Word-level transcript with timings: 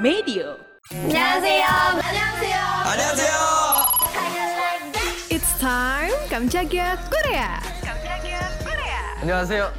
Medio. 0.00 0.56
안녕하세요. 0.92 1.64
안녕하세요. 2.02 2.56
안녕하세요. 2.84 3.32
It's 5.30 5.58
time 5.58 6.12
Kamchagia 6.28 6.96
Korea. 7.10 7.60
안녕하세요. 9.20 9.72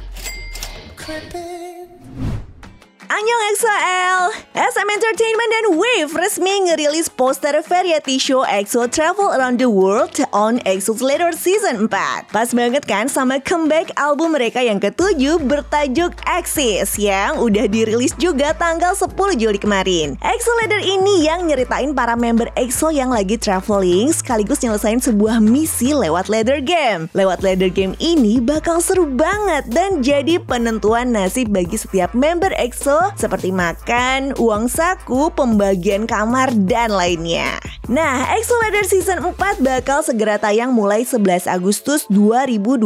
Annyeong 3.09 3.45
XL 3.57 4.21
SM 4.53 4.85
Entertainment 4.85 5.49
dan 5.49 5.65
Wave 5.81 6.13
resmi 6.13 6.69
ngerilis 6.69 7.09
poster 7.09 7.57
variety 7.65 8.21
show 8.21 8.45
EXO 8.45 8.85
Travel 8.85 9.33
Around 9.33 9.57
the 9.57 9.65
World 9.65 10.13
on 10.29 10.61
EXO's 10.61 11.01
Later 11.01 11.33
Season 11.33 11.89
4 11.89 12.29
Pas 12.29 12.49
banget 12.53 12.85
kan 12.85 13.09
sama 13.09 13.41
comeback 13.41 13.89
album 13.97 14.37
mereka 14.37 14.61
yang 14.61 14.77
ketujuh 14.77 15.41
bertajuk 15.41 16.21
Axis 16.29 17.01
Yang 17.01 17.49
udah 17.49 17.65
dirilis 17.65 18.13
juga 18.21 18.53
tanggal 18.53 18.93
10 18.93 19.09
Juli 19.41 19.57
kemarin. 19.57 20.13
EXO 20.21 20.51
Later 20.61 20.77
ini 20.77 21.25
yang 21.25 21.49
nyeritain 21.49 21.97
para 21.97 22.13
member 22.13 22.53
EXO 22.53 22.93
yang 22.93 23.09
lagi 23.09 23.41
traveling 23.41 24.13
Sekaligus 24.13 24.61
nyelesain 24.61 25.01
sebuah 25.01 25.41
misi 25.41 25.97
lewat 25.97 26.29
Leather 26.29 26.61
Game. 26.61 27.09
Lewat 27.17 27.41
Leather 27.41 27.73
Game 27.73 27.97
ini 27.97 28.37
bakal 28.37 28.85
seru 28.85 29.09
banget 29.09 29.65
Dan 29.65 30.05
jadi 30.05 30.37
penentuan 30.37 31.09
nasib 31.09 31.49
bagi 31.49 31.73
setiap 31.73 32.13
member 32.13 32.53
EXO 32.53 32.98
seperti 33.15 33.53
makan, 33.53 34.33
uang 34.39 34.65
saku, 34.71 35.29
pembagian 35.31 36.09
kamar, 36.09 36.49
dan 36.65 36.91
lainnya. 36.95 37.68
Nah, 37.89 38.21
EXO 38.37 38.53
Leader 38.61 38.85
Season 38.85 39.17
4 39.17 39.65
bakal 39.65 40.05
segera 40.05 40.37
tayang 40.37 40.69
mulai 40.69 41.01
11 41.01 41.49
Agustus 41.49 42.05
2023 42.13 42.85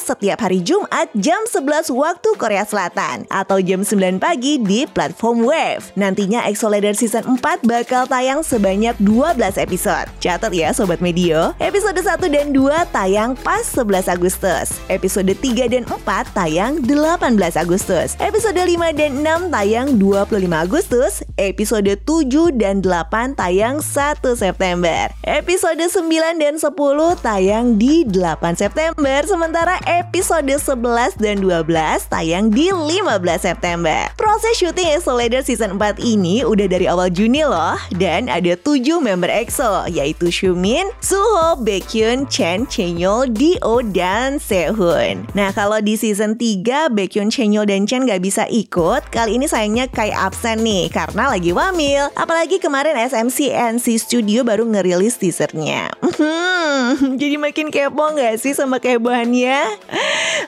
setiap 0.00 0.40
hari 0.40 0.64
Jumat 0.64 1.12
jam 1.12 1.44
11 1.44 1.92
waktu 1.92 2.32
Korea 2.40 2.64
Selatan 2.64 3.28
atau 3.28 3.60
jam 3.60 3.84
9 3.84 4.16
pagi 4.16 4.56
di 4.56 4.88
platform 4.88 5.44
Wave. 5.44 5.92
Nantinya 6.00 6.40
EXO 6.48 6.72
Leader 6.72 6.96
Season 6.96 7.36
4 7.36 7.68
bakal 7.68 8.08
tayang 8.08 8.40
sebanyak 8.40 8.96
12 8.96 9.60
episode. 9.60 10.08
Catat 10.24 10.56
ya 10.56 10.72
Sobat 10.72 11.04
Medio, 11.04 11.52
episode 11.60 12.00
1 12.00 12.24
dan 12.32 12.56
2 12.56 12.96
tayang 12.96 13.36
pas 13.44 13.60
11 13.60 14.08
Agustus. 14.08 14.72
Episode 14.88 15.36
3 15.36 15.68
dan 15.68 15.84
4 15.84 16.00
tayang 16.32 16.80
18 16.80 17.60
Agustus. 17.60 18.16
Episode 18.16 18.56
5 18.56 18.88
dan 18.96 19.20
6 19.20 19.52
tayang 19.52 20.00
25 20.00 20.48
Agustus, 20.48 21.20
episode 21.36 21.92
7 22.08 22.56
dan 22.56 22.80
8 22.80 23.36
tayang 23.36 23.84
1 23.84 24.13
September. 24.22 25.10
Episode 25.26 25.82
9 25.90 26.38
dan 26.38 26.54
10 26.60 26.70
tayang 27.18 27.74
di 27.74 28.06
8 28.06 28.54
September, 28.54 29.26
sementara 29.26 29.82
episode 29.88 30.46
11 30.46 31.18
dan 31.18 31.42
12 31.42 32.12
tayang 32.12 32.54
di 32.54 32.70
15 32.70 33.42
September. 33.42 34.12
Proses 34.34 34.58
syuting 34.58 34.98
EXO 34.98 35.14
Leader 35.14 35.46
Season 35.46 35.78
4 35.78 36.02
ini 36.02 36.42
udah 36.42 36.66
dari 36.66 36.90
awal 36.90 37.06
Juni 37.06 37.46
loh, 37.46 37.78
dan 37.94 38.26
ada 38.26 38.58
7 38.58 38.98
member 38.98 39.30
EXO, 39.30 39.86
yaitu 39.86 40.26
Xiumin, 40.26 40.90
Suho, 40.98 41.54
Baekhyun, 41.62 42.26
Chen, 42.26 42.66
Chenyol, 42.66 43.30
Dio, 43.30 43.78
dan 43.94 44.42
Sehun. 44.42 45.30
Nah 45.38 45.54
kalau 45.54 45.78
di 45.78 45.94
season 45.94 46.34
3 46.34 46.90
Baekhyun, 46.90 47.30
Chenyol, 47.30 47.70
dan 47.70 47.86
Chen 47.86 48.10
gak 48.10 48.26
bisa 48.26 48.50
ikut, 48.50 49.06
kali 49.14 49.38
ini 49.38 49.46
sayangnya 49.46 49.86
kayak 49.86 50.18
absen 50.18 50.66
nih 50.66 50.90
karena 50.90 51.30
lagi 51.30 51.54
wamil. 51.54 52.10
Apalagi 52.18 52.58
kemarin 52.58 52.98
SMC 52.98 53.54
NC 53.54 54.02
Studio 54.02 54.42
baru 54.42 54.66
ngerilis 54.66 55.14
teasernya. 55.14 55.94
Hmm, 56.02 56.98
jadi 57.22 57.38
makin 57.38 57.70
kepo 57.70 58.10
gak 58.18 58.42
sih 58.42 58.50
sama 58.50 58.82
kehebohannya? 58.82 59.62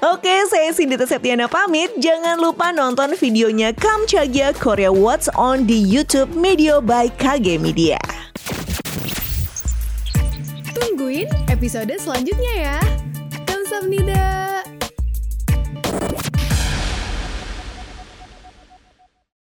Oke, 0.03 0.35
saya 0.51 0.75
Cindy 0.75 0.99
Septiana 0.99 1.47
pamit. 1.47 1.95
Jangan 1.97 2.43
lupa 2.43 2.75
nonton 2.75 3.15
videonya 3.15 3.71
Kamchagia 3.71 4.51
Korea 4.59 4.91
What's 4.91 5.31
on 5.39 5.65
di 5.65 5.79
YouTube 5.79 6.35
Media 6.35 6.83
by 6.83 7.07
KG 7.15 7.63
Media. 7.63 8.01
Tungguin 10.75 11.31
episode 11.47 11.95
selanjutnya 12.03 12.53
ya. 12.59 12.79
Kamsahamnida. 13.47 14.66